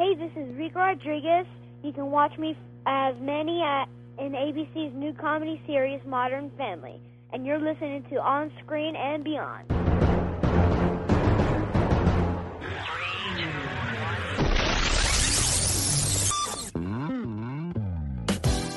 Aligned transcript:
Hey, 0.00 0.14
this 0.14 0.30
is 0.34 0.56
Rico 0.56 0.78
Rodriguez. 0.78 1.44
You 1.82 1.92
can 1.92 2.10
watch 2.10 2.32
me 2.38 2.56
as 2.86 3.14
Manny 3.20 3.60
at, 3.60 3.82
uh, 3.82 4.24
in 4.24 4.32
ABC's 4.32 4.94
new 4.94 5.12
comedy 5.12 5.60
series, 5.66 6.00
Modern 6.06 6.50
Family. 6.56 6.98
And 7.34 7.44
you're 7.44 7.58
listening 7.58 8.02
to 8.08 8.16
On 8.16 8.50
Screen 8.64 8.96
and 8.96 9.22
Beyond. 9.22 9.89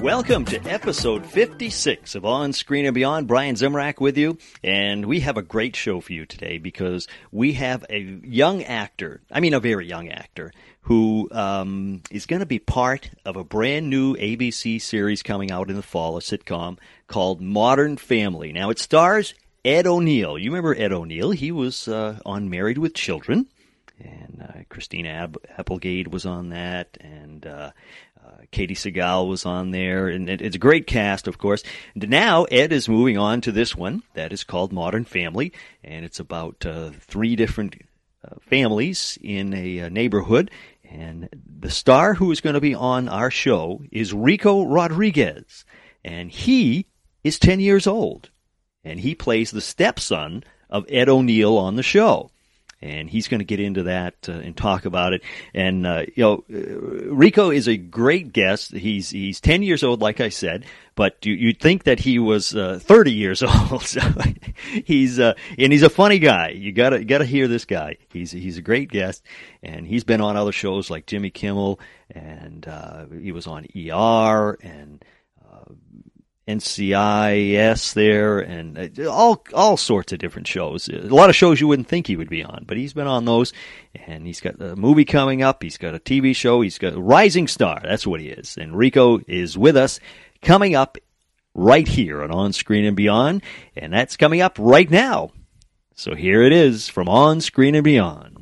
Welcome 0.00 0.46
to 0.46 0.58
episode 0.64 1.26
56 1.26 2.14
of 2.14 2.24
On 2.24 2.54
Screen 2.54 2.86
and 2.86 2.94
Beyond. 2.94 3.26
Brian 3.26 3.54
Zemrak 3.54 4.00
with 4.00 4.16
you. 4.16 4.38
And 4.64 5.04
we 5.04 5.20
have 5.20 5.36
a 5.36 5.42
great 5.42 5.76
show 5.76 6.00
for 6.00 6.14
you 6.14 6.24
today 6.24 6.56
because 6.56 7.06
we 7.30 7.52
have 7.52 7.84
a 7.90 8.00
young 8.00 8.62
actor, 8.62 9.20
I 9.30 9.40
mean, 9.40 9.52
a 9.52 9.60
very 9.60 9.86
young 9.86 10.08
actor, 10.08 10.52
who 10.82 11.28
um, 11.32 12.00
is 12.10 12.24
going 12.24 12.40
to 12.40 12.46
be 12.46 12.58
part 12.58 13.10
of 13.26 13.36
a 13.36 13.44
brand 13.44 13.90
new 13.90 14.16
ABC 14.16 14.80
series 14.80 15.22
coming 15.22 15.50
out 15.50 15.68
in 15.68 15.76
the 15.76 15.82
fall, 15.82 16.16
a 16.16 16.20
sitcom 16.20 16.78
called 17.06 17.42
Modern 17.42 17.98
Family. 17.98 18.52
Now, 18.54 18.70
it 18.70 18.78
stars 18.78 19.34
Ed 19.66 19.86
O'Neill. 19.86 20.38
You 20.38 20.50
remember 20.50 20.74
Ed 20.74 20.92
O'Neill? 20.92 21.32
He 21.32 21.52
was 21.52 21.88
uh, 21.88 22.20
on 22.24 22.48
Married 22.48 22.78
with 22.78 22.94
Children. 22.94 23.48
And 24.02 24.42
uh, 24.42 24.60
Christina 24.70 25.10
Ab- 25.10 25.44
Applegate 25.58 26.08
was 26.08 26.24
on 26.24 26.48
that, 26.48 26.96
and 27.02 27.44
uh, 27.44 27.72
Katey 28.52 28.72
Sagal 28.72 29.28
was 29.28 29.46
on 29.46 29.70
there, 29.70 30.08
and 30.08 30.28
it, 30.28 30.40
it's 30.40 30.56
a 30.56 30.60
great 30.60 30.86
cast, 30.86 31.26
of 31.28 31.38
course. 31.38 31.62
And 31.94 32.08
now 32.08 32.44
Ed 32.44 32.72
is 32.72 32.88
moving 32.88 33.18
on 33.18 33.40
to 33.42 33.52
this 33.52 33.76
one 33.76 34.02
that 34.14 34.32
is 34.32 34.44
called 34.44 34.72
Modern 34.72 35.04
Family, 35.04 35.52
and 35.84 36.04
it's 36.04 36.20
about 36.20 36.64
uh, 36.66 36.90
three 37.00 37.36
different 37.36 37.76
uh, 38.24 38.36
families 38.40 39.18
in 39.22 39.54
a, 39.54 39.82
uh, 39.82 39.88
neighborhood. 39.88 40.50
And 40.84 41.28
the 41.32 41.70
star 41.70 42.14
who 42.14 42.32
is 42.32 42.40
going 42.40 42.54
to 42.54 42.60
be 42.60 42.74
on 42.74 43.08
our 43.08 43.30
show 43.30 43.82
is 43.92 44.12
Rico 44.12 44.64
Rodriguez, 44.64 45.64
and 46.04 46.30
he 46.30 46.86
is 47.22 47.38
10 47.38 47.60
years 47.60 47.86
old, 47.86 48.30
and 48.82 48.98
he 48.98 49.14
plays 49.14 49.50
the 49.50 49.60
stepson 49.60 50.42
of 50.68 50.86
Ed 50.88 51.08
O'Neill 51.08 51.56
on 51.56 51.76
the 51.76 51.82
show 51.82 52.30
and 52.82 53.10
he's 53.10 53.28
going 53.28 53.40
to 53.40 53.44
get 53.44 53.60
into 53.60 53.84
that 53.84 54.14
uh, 54.28 54.32
and 54.32 54.56
talk 54.56 54.84
about 54.84 55.12
it. 55.12 55.22
And 55.54 55.86
uh, 55.86 56.04
you 56.14 56.22
know, 56.22 56.44
uh, 56.52 57.12
Rico 57.14 57.50
is 57.50 57.68
a 57.68 57.76
great 57.76 58.32
guest. 58.32 58.72
He's 58.72 59.10
he's 59.10 59.40
ten 59.40 59.62
years 59.62 59.82
old, 59.84 60.00
like 60.00 60.20
I 60.20 60.30
said, 60.30 60.64
but 60.94 61.24
you, 61.24 61.34
you'd 61.34 61.60
think 61.60 61.84
that 61.84 62.00
he 62.00 62.18
was 62.18 62.54
uh, 62.54 62.78
thirty 62.82 63.12
years 63.12 63.42
old. 63.70 63.82
so 63.82 64.00
he's 64.84 65.20
uh, 65.20 65.34
and 65.58 65.72
he's 65.72 65.82
a 65.82 65.90
funny 65.90 66.18
guy. 66.18 66.50
You 66.50 66.72
gotta 66.72 67.04
gotta 67.04 67.26
hear 67.26 67.48
this 67.48 67.64
guy. 67.64 67.96
He's 68.10 68.30
he's 68.30 68.58
a 68.58 68.62
great 68.62 68.90
guest, 68.90 69.22
and 69.62 69.86
he's 69.86 70.04
been 70.04 70.20
on 70.20 70.36
other 70.36 70.52
shows 70.52 70.90
like 70.90 71.06
Jimmy 71.06 71.30
Kimmel, 71.30 71.80
and 72.10 72.66
uh, 72.66 73.06
he 73.06 73.32
was 73.32 73.46
on 73.46 73.66
ER 73.76 74.58
and. 74.62 75.04
NCIS 76.48 77.94
there, 77.94 78.40
and 78.40 78.98
uh, 78.98 79.10
all 79.10 79.42
all 79.54 79.76
sorts 79.76 80.12
of 80.12 80.18
different 80.18 80.46
shows. 80.46 80.88
A 80.88 80.98
lot 81.02 81.30
of 81.30 81.36
shows 81.36 81.60
you 81.60 81.68
wouldn't 81.68 81.88
think 81.88 82.06
he 82.06 82.16
would 82.16 82.30
be 82.30 82.42
on, 82.42 82.64
but 82.66 82.76
he's 82.76 82.92
been 82.92 83.06
on 83.06 83.24
those. 83.24 83.52
And 83.94 84.26
he's 84.26 84.40
got 84.40 84.60
a 84.60 84.76
movie 84.76 85.04
coming 85.04 85.42
up. 85.42 85.62
He's 85.62 85.78
got 85.78 85.94
a 85.94 86.00
TV 86.00 86.34
show. 86.34 86.60
He's 86.60 86.78
got 86.78 86.96
rising 86.96 87.48
star. 87.48 87.80
That's 87.82 88.06
what 88.06 88.20
he 88.20 88.28
is. 88.28 88.56
And 88.56 88.76
Rico 88.76 89.20
is 89.26 89.56
with 89.56 89.76
us, 89.76 90.00
coming 90.42 90.74
up 90.74 90.98
right 91.54 91.86
here 91.86 92.22
on 92.22 92.30
On 92.30 92.52
Screen 92.52 92.84
and 92.84 92.96
Beyond, 92.96 93.42
and 93.76 93.92
that's 93.92 94.16
coming 94.16 94.40
up 94.40 94.56
right 94.58 94.90
now. 94.90 95.30
So 95.94 96.14
here 96.14 96.42
it 96.42 96.52
is 96.52 96.88
from 96.88 97.08
On 97.08 97.40
Screen 97.40 97.74
and 97.74 97.84
Beyond. 97.84 98.39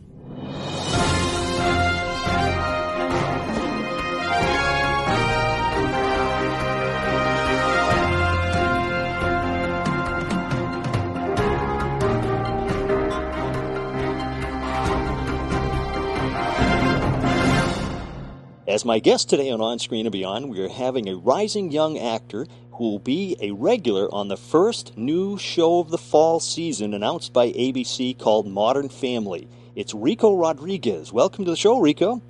As 18.79 18.85
my 18.85 19.01
guest 19.01 19.29
today 19.29 19.51
on 19.51 19.61
On 19.61 19.81
Screen 19.81 20.07
and 20.07 20.13
Beyond, 20.13 20.51
we 20.51 20.61
are 20.61 20.69
having 20.69 21.09
a 21.09 21.17
rising 21.17 21.73
young 21.73 21.99
actor 21.99 22.47
who 22.75 22.91
will 22.91 22.99
be 23.01 23.37
a 23.41 23.51
regular 23.51 24.09
on 24.15 24.29
the 24.29 24.37
first 24.37 24.97
new 24.97 25.37
show 25.37 25.81
of 25.81 25.91
the 25.91 25.99
fall 25.99 26.39
season 26.39 26.95
announced 26.95 27.33
by 27.33 27.49
ABC 27.49 28.17
called 28.17 28.47
Modern 28.47 28.89
Family. 28.89 29.49
It's 29.75 29.95
Rico 29.95 30.37
Rodriguez. 30.37 31.13
Welcome 31.13 31.45
to 31.47 31.51
the 31.51 31.57
show, 31.57 31.81
Rico. 31.81 32.23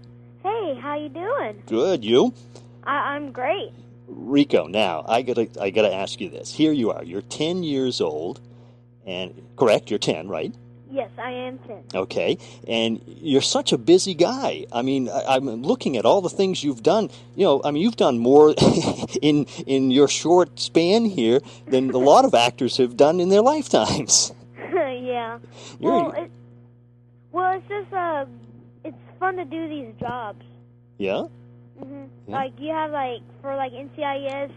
Hey, 0.43 0.75
how 0.81 0.97
you 0.97 1.11
doing? 1.11 1.63
Good, 1.67 2.03
you? 2.03 2.33
I- 2.83 3.15
I'm 3.15 3.31
great. 3.31 3.73
Rico, 4.07 4.67
now 4.67 5.05
I 5.07 5.21
gotta 5.21 5.51
I 5.61 5.69
gotta 5.69 5.95
ask 5.95 6.19
you 6.19 6.31
this. 6.31 6.55
Here 6.55 6.73
you 6.73 6.91
are. 6.93 7.05
You're 7.05 7.21
ten 7.21 7.63
years 7.63 8.01
old, 8.01 8.41
and 9.05 9.35
correct, 9.57 9.91
you're 9.91 9.99
ten, 9.99 10.29
right? 10.29 10.55
Yes, 10.91 11.11
I 11.19 11.31
am 11.33 11.59
10. 11.59 11.83
Okay, 11.95 12.39
and 12.67 13.01
you're 13.07 13.43
such 13.43 13.73
a 13.73 13.79
busy 13.79 14.15
guy. 14.15 14.65
I 14.73 14.81
mean, 14.83 15.09
I, 15.11 15.37
I'm 15.37 15.63
looking 15.63 15.97
at 15.99 16.05
all 16.07 16.23
the 16.23 16.31
things 16.31 16.65
you've 16.65 16.83
done. 16.83 17.11
You 17.37 17.45
know, 17.45 17.61
I 17.65 17.71
mean, 17.73 17.83
you've 17.83 17.97
done 17.97 18.19
more 18.19 18.55
in 19.23 19.45
in 19.67 19.91
your 19.91 20.09
short 20.09 20.59
span 20.59 21.05
here 21.05 21.41
than 21.69 21.91
a 21.91 21.99
lot 21.99 22.25
of 22.25 22.35
actors 22.35 22.79
have 22.79 22.97
done 22.97 23.21
in 23.21 23.29
their 23.29 23.43
lifetimes. 23.43 24.33
yeah. 24.57 25.39
You're- 25.79 25.91
Well, 25.93 26.13
it, 26.13 26.31
well, 27.33 27.57
it's 27.59 27.69
just 27.69 27.93
uh, 27.93 28.25
it's 28.85 28.97
fun 29.21 29.37
to 29.37 29.45
do 29.45 29.69
these 29.69 29.93
jobs. 30.01 30.43
Yeah. 30.99 31.25
hmm 31.79 32.05
Yeah. 32.27 32.35
Like 32.35 32.53
you 32.59 32.73
have 32.73 32.91
like 32.93 33.21
for 33.43 33.55
like 33.57 33.73
NCIS. 33.73 34.51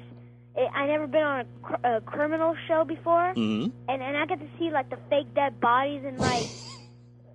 It, 0.56 0.70
I 0.74 0.86
never 0.88 1.08
been 1.08 1.24
on 1.24 1.40
a, 1.42 1.46
cr- 1.64 1.88
a 1.88 2.02
criminal 2.02 2.56
show 2.68 2.84
before, 2.84 3.34
hmm 3.34 3.68
and 3.88 4.02
and 4.02 4.18
I 4.18 4.26
get 4.26 4.40
to 4.40 4.48
see 4.60 4.70
like 4.72 4.90
the 4.90 4.98
fake 5.10 5.34
dead 5.34 5.60
bodies 5.60 6.04
and 6.06 6.18
like 6.20 6.46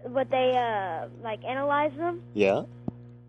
what 0.03 0.31
they 0.31 0.53
uh 0.56 1.09
like 1.22 1.43
analyze 1.44 1.93
them, 1.97 2.21
Yeah. 2.34 2.62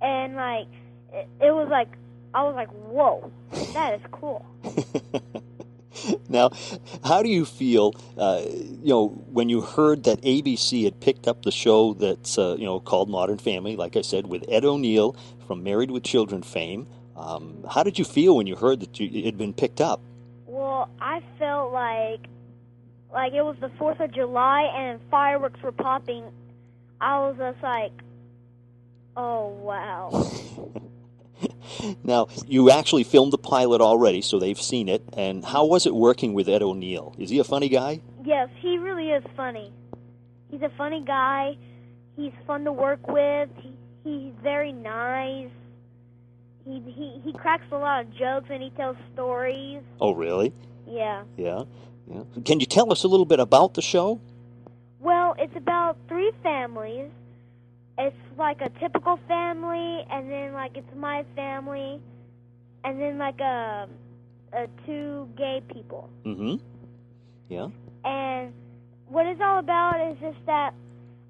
and 0.01 0.35
like 0.35 0.67
it, 1.13 1.27
it 1.41 1.51
was 1.53 1.69
like 1.69 1.89
I 2.33 2.43
was 2.43 2.55
like, 2.55 2.69
whoa, 2.69 3.31
that 3.73 3.93
is 3.95 4.01
cool. 4.11 4.45
now, 6.29 6.51
how 7.03 7.23
do 7.23 7.29
you 7.29 7.45
feel? 7.45 7.95
Uh, 8.17 8.41
you 8.45 8.89
know, 8.89 9.07
when 9.31 9.49
you 9.49 9.61
heard 9.61 10.03
that 10.03 10.21
ABC 10.21 10.83
had 10.83 10.99
picked 10.99 11.27
up 11.27 11.43
the 11.43 11.51
show 11.51 11.93
that's 11.93 12.37
uh, 12.37 12.55
you 12.59 12.65
know 12.65 12.79
called 12.79 13.09
Modern 13.09 13.37
Family, 13.37 13.75
like 13.75 13.95
I 13.95 14.01
said, 14.01 14.27
with 14.27 14.43
Ed 14.49 14.65
O'Neill 14.65 15.15
from 15.47 15.63
Married 15.63 15.91
with 15.91 16.03
Children 16.03 16.43
fame. 16.43 16.87
Um, 17.17 17.65
how 17.69 17.83
did 17.83 17.97
you 17.99 18.05
feel 18.05 18.35
when 18.37 18.47
you 18.47 18.55
heard 18.55 18.79
that 18.81 18.99
you, 18.99 19.09
it 19.11 19.25
had 19.25 19.37
been 19.37 19.53
picked 19.53 19.81
up? 19.81 20.01
Well, 20.45 20.89
I 21.01 21.21
felt 21.39 21.73
like 21.73 22.27
like 23.11 23.33
it 23.33 23.41
was 23.41 23.55
the 23.59 23.69
Fourth 23.77 23.99
of 23.99 24.11
July 24.13 24.63
and 24.75 24.99
fireworks 25.09 25.61
were 25.61 25.71
popping. 25.71 26.25
I 27.01 27.19
was 27.19 27.35
just 27.37 27.61
like, 27.63 27.91
oh 29.15 29.47
wow. 29.49 30.31
Now, 32.03 32.27
you 32.47 32.71
actually 32.71 33.03
filmed 33.03 33.31
the 33.31 33.37
pilot 33.37 33.81
already, 33.81 34.21
so 34.21 34.39
they've 34.39 34.59
seen 34.59 34.89
it. 34.89 35.03
And 35.15 35.45
how 35.45 35.65
was 35.65 35.85
it 35.85 35.93
working 35.93 36.33
with 36.33 36.49
Ed 36.49 36.63
O'Neill? 36.63 37.13
Is 37.19 37.29
he 37.29 37.37
a 37.39 37.43
funny 37.43 37.69
guy? 37.69 38.01
yes, 38.23 38.49
he 38.59 38.77
really 38.77 39.11
is 39.11 39.23
funny. 39.35 39.71
He's 40.51 40.61
a 40.61 40.71
funny 40.77 41.01
guy. 41.05 41.55
He's 42.15 42.33
fun 42.45 42.65
to 42.65 42.71
work 42.73 43.07
with. 43.07 43.49
He, 43.57 43.71
he's 44.03 44.33
very 44.41 44.71
nice. 44.73 45.49
He, 46.67 46.81
he 46.91 47.21
he 47.23 47.31
cracks 47.31 47.63
a 47.71 47.77
lot 47.77 48.01
of 48.01 48.13
jokes 48.13 48.47
and 48.49 48.61
he 48.61 48.71
tells 48.71 48.97
stories. 49.13 49.81
Oh, 50.01 50.11
really? 50.11 50.51
Yeah. 50.85 51.23
Yeah. 51.37 51.63
Yeah. 52.11 52.23
Can 52.43 52.59
you 52.59 52.65
tell 52.65 52.91
us 52.91 53.05
a 53.05 53.07
little 53.07 53.25
bit 53.25 53.39
about 53.39 53.73
the 53.73 53.81
show? 53.81 54.19
Well, 54.99 55.33
it's 55.39 55.55
about 55.55 55.97
three 56.09 56.31
families. 56.43 57.09
It's 57.97 58.15
like 58.37 58.59
a 58.61 58.69
typical 58.79 59.17
family, 59.29 60.05
and 60.11 60.29
then 60.29 60.53
like 60.53 60.75
it's 60.75 60.93
my 60.95 61.23
family, 61.35 62.01
and 62.83 62.99
then 63.01 63.17
like 63.17 63.39
a, 63.39 63.87
a 64.53 64.67
two 64.85 65.29
gay 65.37 65.63
people. 65.73 66.09
Mm-hmm. 66.25 66.55
Yeah. 67.47 67.69
And 68.03 68.53
what 69.07 69.25
it's 69.25 69.41
all 69.41 69.59
about 69.59 70.11
is 70.11 70.17
just 70.19 70.45
that 70.45 70.73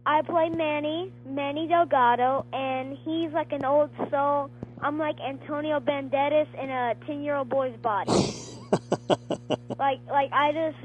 I 0.06 0.24
play 0.24 0.50
Manny, 0.50 1.12
Manny 1.28 1.68
Delgado, 1.68 2.46
and 2.54 2.98
he's 3.06 3.32
like 3.34 3.52
an 3.52 3.64
old 3.64 3.92
soul. 4.10 4.50
I'm 4.82 4.98
like 4.98 5.20
Antonio 5.20 5.80
Banderas 5.80 6.48
in 6.62 6.70
a 6.70 6.96
ten-year-old 7.06 7.50
boy's 7.50 7.76
body. 7.78 8.12
like, 9.80 10.00
like 10.08 10.32
I 10.32 10.52
just, 10.54 10.78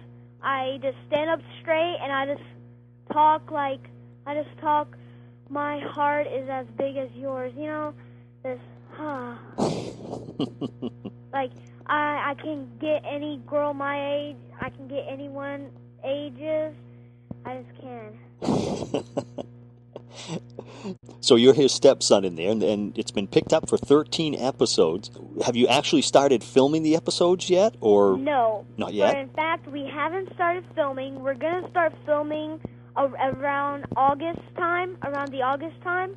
I 0.42 0.78
just 0.82 0.96
stand 1.08 1.30
up 1.30 1.40
straight 1.60 1.98
and 2.00 2.12
I 2.12 2.26
just 2.26 2.42
talk 3.12 3.50
like 3.50 3.80
I 4.26 4.34
just 4.34 4.58
talk. 4.60 4.96
My 5.48 5.80
heart 5.80 6.26
is 6.26 6.48
as 6.48 6.66
big 6.78 6.96
as 6.96 7.10
yours. 7.14 7.52
You 7.56 7.66
know, 7.66 7.94
this. 8.42 8.58
Huh. 8.92 9.34
like 11.32 11.50
I 11.86 12.30
I 12.30 12.34
can 12.40 12.68
get 12.80 13.04
any 13.06 13.40
girl 13.46 13.74
my 13.74 14.14
age. 14.14 14.36
I 14.60 14.70
can 14.70 14.88
get 14.88 15.04
anyone 15.08 15.70
ages. 16.04 16.74
I 17.44 17.62
just 17.62 17.80
can. 17.80 19.34
so 21.20 21.36
you're 21.36 21.54
his 21.54 21.72
stepson 21.72 22.24
in 22.24 22.34
there, 22.36 22.50
and, 22.50 22.62
and 22.62 22.98
it's 22.98 23.10
been 23.10 23.26
picked 23.28 23.52
up 23.52 23.68
for 23.68 23.78
13 23.78 24.34
episodes. 24.34 25.10
Have 25.44 25.56
you 25.56 25.66
actually 25.68 26.02
started 26.02 26.42
filming 26.42 26.82
the 26.82 26.96
episodes 26.96 27.48
yet, 27.48 27.74
or 27.80 28.16
No. 28.18 28.66
not 28.76 28.92
yet? 28.94 29.16
In 29.16 29.28
fact, 29.30 29.68
we 29.68 29.86
haven't 29.86 30.32
started 30.34 30.64
filming. 30.74 31.22
We're 31.22 31.34
gonna 31.34 31.68
start 31.70 31.92
filming 32.04 32.60
around 32.96 33.84
August 33.96 34.40
time, 34.56 34.96
around 35.02 35.30
the 35.32 35.42
August 35.42 35.80
time, 35.82 36.14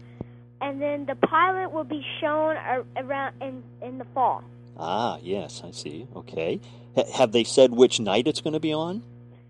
and 0.62 0.82
then 0.82 1.06
the 1.06 1.16
pilot 1.16 1.72
will 1.72 1.84
be 1.84 2.04
shown 2.20 2.56
around 2.98 3.34
in 3.42 3.64
in 3.82 3.98
the 3.98 4.06
fall. 4.14 4.44
Ah, 4.78 5.18
yes, 5.22 5.62
I 5.64 5.72
see. 5.72 6.08
Okay. 6.16 6.60
H- 6.98 7.06
have 7.16 7.32
they 7.32 7.44
said 7.46 7.72
which 7.72 8.00
night 8.00 8.28
it's 8.28 8.42
going 8.42 8.54
to 8.56 8.60
be 8.60 8.74
on? 8.74 9.04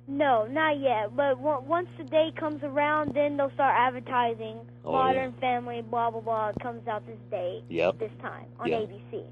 No, 0.08 0.46
not 0.46 0.80
yet. 0.80 1.16
But 1.16 1.36
w- 1.36 1.62
once 1.68 1.88
the 1.98 2.04
day 2.04 2.32
comes 2.40 2.64
around, 2.64 3.14
then 3.16 3.38
they'll 3.38 3.52
start 3.52 3.74
advertising. 3.76 4.60
Oh, 4.84 4.92
Modern 4.94 5.34
Family, 5.42 5.82
blah 5.82 6.12
blah 6.12 6.22
blah, 6.22 6.52
comes 6.62 6.88
out 6.88 7.06
this 7.08 7.18
day, 7.32 7.64
Yep. 7.70 7.98
this 8.00 8.12
time 8.22 8.46
on 8.60 8.68
Yeah. 8.70 8.82
ABC. 8.82 9.26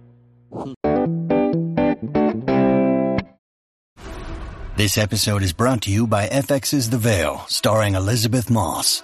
This 4.76 4.98
episode 4.98 5.44
is 5.44 5.54
brought 5.54 5.84
to 5.84 5.92
you 5.92 6.08
by 6.08 6.28
FX's 6.28 6.90
The 6.90 6.98
Veil, 6.98 7.46
starring 7.48 7.94
Elisabeth 7.96 8.50
Moss. 8.50 9.04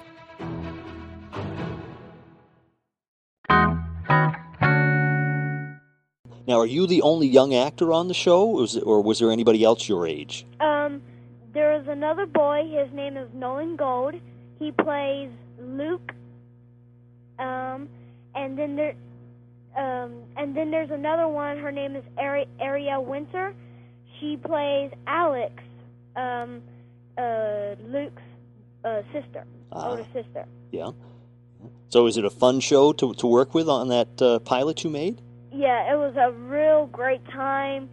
Now, 6.51 6.59
are 6.59 6.65
you 6.65 6.85
the 6.85 7.01
only 7.03 7.27
young 7.27 7.55
actor 7.55 7.93
on 7.93 8.09
the 8.09 8.13
show, 8.13 8.43
or 8.43 8.55
was, 8.55 8.77
or 8.77 9.01
was 9.01 9.19
there 9.19 9.31
anybody 9.31 9.63
else 9.63 9.87
your 9.87 10.05
age? 10.05 10.45
Um, 10.59 11.01
there 11.53 11.79
is 11.79 11.87
another 11.87 12.25
boy. 12.25 12.69
His 12.69 12.91
name 12.91 13.15
is 13.15 13.29
Nolan 13.33 13.77
Gould. 13.77 14.15
He 14.59 14.73
plays 14.73 15.29
Luke. 15.61 16.11
Um, 17.39 17.87
and 18.35 18.59
then 18.59 18.75
there, 18.75 18.95
um, 19.77 20.11
and 20.35 20.53
then 20.53 20.71
there's 20.71 20.91
another 20.91 21.29
one. 21.29 21.57
Her 21.57 21.71
name 21.71 21.95
is 21.95 22.03
Ari- 22.17 22.49
Ariel 22.59 23.05
Winter. 23.05 23.55
She 24.19 24.35
plays 24.35 24.91
Alex, 25.07 25.53
um, 26.17 26.61
uh, 27.17 27.75
Luke's 27.87 28.21
uh, 28.83 29.03
sister, 29.13 29.45
Ah. 29.71 29.91
older 29.91 30.05
sister. 30.11 30.45
Yeah. 30.73 30.91
So, 31.87 32.07
is 32.07 32.17
it 32.17 32.25
a 32.25 32.29
fun 32.29 32.59
show 32.59 32.91
to, 32.91 33.13
to 33.13 33.25
work 33.25 33.53
with 33.53 33.69
on 33.69 33.87
that 33.87 34.21
uh, 34.21 34.39
pilot 34.39 34.83
you 34.83 34.89
made? 34.89 35.21
Yeah, 35.51 35.93
it 35.93 35.97
was 35.97 36.15
a 36.17 36.31
real 36.31 36.87
great 36.87 37.25
time. 37.29 37.89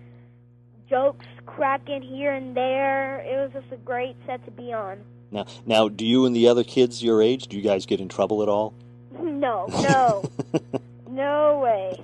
Jokes 0.89 1.27
cracking 1.47 2.03
here 2.03 2.33
and 2.33 2.57
there. 2.57 3.21
It 3.21 3.37
was 3.37 3.51
just 3.63 3.73
a 3.73 3.77
great 3.77 4.17
set 4.27 4.45
to 4.45 4.51
be 4.51 4.73
on. 4.73 4.99
Now, 5.31 5.47
now, 5.67 5.89
do 5.89 6.07
you 6.07 6.25
and 6.25 6.35
the 6.35 6.49
other 6.49 6.65
kids 6.65 7.03
your 7.03 7.21
age, 7.21 7.49
do 7.49 7.57
you 7.57 7.63
guys 7.63 7.85
get 7.85 8.01
in 8.01 8.09
trouble 8.09 8.43
at 8.43 8.49
all? 8.49 8.75
No, 9.21 9.67
no, 9.69 10.25
no 11.11 11.59
way. 11.61 12.01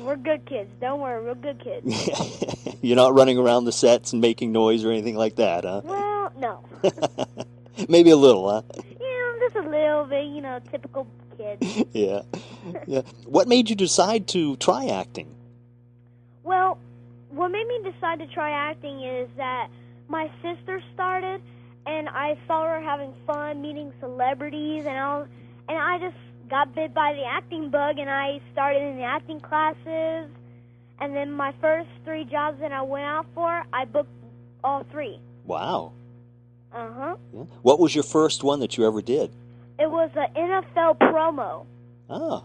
We're 0.00 0.16
good 0.16 0.44
kids. 0.46 0.70
Don't 0.80 1.00
worry, 1.00 1.24
we're 1.24 1.34
good 1.34 1.60
kids. 1.60 2.76
You're 2.82 2.96
not 2.96 3.14
running 3.14 3.38
around 3.38 3.64
the 3.64 3.72
sets 3.72 4.12
and 4.12 4.20
making 4.20 4.52
noise 4.52 4.84
or 4.84 4.90
anything 4.90 5.16
like 5.16 5.36
that, 5.36 5.64
huh? 5.64 5.82
Well, 5.84 6.32
no. 6.38 6.64
Maybe 7.88 8.10
a 8.10 8.16
little, 8.16 8.48
huh? 8.50 8.62
Yeah, 8.76 9.32
just 9.40 9.56
a 9.56 9.68
little 9.68 10.04
bit, 10.06 10.26
you 10.26 10.40
know, 10.40 10.60
typical 10.70 11.06
kid. 11.36 11.86
yeah. 11.92 12.22
Yeah. 12.86 13.02
What 13.24 13.48
made 13.48 13.68
you 13.70 13.76
decide 13.76 14.26
to 14.28 14.56
try 14.56 14.86
acting? 14.86 15.34
Well, 16.42 16.78
what 17.30 17.48
made 17.50 17.66
me 17.66 17.80
decide 17.90 18.18
to 18.20 18.26
try 18.28 18.50
acting 18.50 19.02
is 19.02 19.28
that 19.36 19.68
my 20.08 20.30
sister 20.42 20.80
started, 20.94 21.42
and 21.86 22.08
I 22.08 22.38
saw 22.46 22.64
her 22.64 22.80
having 22.80 23.12
fun 23.26 23.60
meeting 23.62 23.92
celebrities, 24.00 24.84
and 24.86 24.96
I, 24.96 25.18
was- 25.18 25.28
and 25.68 25.78
I 25.78 25.98
just 25.98 26.16
got 26.48 26.74
bit 26.74 26.94
by 26.94 27.12
the 27.14 27.24
acting 27.24 27.70
bug, 27.70 27.98
and 27.98 28.08
I 28.08 28.40
started 28.52 28.82
in 28.82 28.96
the 28.96 29.02
acting 29.02 29.40
classes, 29.40 30.30
and 31.00 31.14
then 31.14 31.32
my 31.32 31.52
first 31.60 31.88
three 32.04 32.24
jobs 32.24 32.60
that 32.60 32.72
I 32.72 32.82
went 32.82 33.04
out 33.04 33.26
for, 33.34 33.64
I 33.72 33.84
booked 33.84 34.10
all 34.62 34.84
three. 34.92 35.18
Wow. 35.44 35.92
Uh 36.72 36.88
huh. 36.92 37.16
Yeah. 37.34 37.42
What 37.62 37.78
was 37.80 37.94
your 37.94 38.04
first 38.04 38.44
one 38.44 38.60
that 38.60 38.76
you 38.78 38.86
ever 38.86 39.02
did? 39.02 39.30
It 39.78 39.90
was 39.90 40.10
an 40.14 40.28
NFL 40.36 40.98
promo. 40.98 41.66
Ah. 42.08 42.44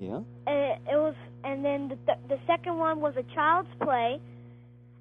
Yeah. 0.00 0.20
Uh, 0.46 0.50
it 0.50 0.96
was, 0.96 1.14
and 1.44 1.64
then 1.64 1.88
the 1.88 1.96
th- 2.06 2.18
the 2.28 2.38
second 2.46 2.78
one 2.78 3.00
was 3.00 3.14
a 3.16 3.22
child's 3.34 3.68
play, 3.80 4.18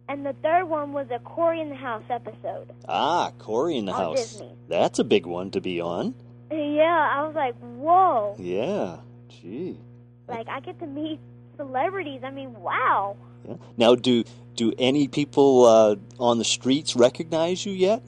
and 0.09 0.25
the 0.25 0.33
third 0.43 0.65
one 0.65 0.91
was 0.93 1.07
a 1.09 1.19
Cory 1.19 1.61
in 1.61 1.69
the 1.69 1.75
House 1.75 2.03
episode. 2.09 2.71
Ah, 2.87 3.31
Cory 3.39 3.77
in 3.77 3.85
the 3.85 3.93
On 3.93 3.97
House. 4.01 4.17
Disney. 4.17 4.51
That's 4.67 4.99
a 4.99 5.03
big 5.05 5.25
one 5.25 5.51
to 5.51 5.61
be 5.61 5.79
on. 5.79 6.13
Yeah, 6.51 7.09
I 7.15 7.25
was 7.25 7.33
like, 7.35 7.55
whoa! 7.59 8.35
Yeah. 8.37 8.97
Gee. 9.29 9.77
Like 10.27 10.47
I 10.49 10.59
get 10.59 10.79
to 10.79 10.87
meet 10.87 11.19
celebrities. 11.55 12.21
I 12.23 12.31
mean, 12.31 12.53
wow. 12.59 13.15
Yeah. 13.47 13.55
Now, 13.77 13.95
do 13.95 14.23
do 14.55 14.73
any 14.77 15.07
people 15.07 15.65
uh, 15.65 15.95
on 16.19 16.37
the 16.39 16.43
streets 16.43 16.95
recognize 16.95 17.65
you 17.65 17.71
yet? 17.71 18.03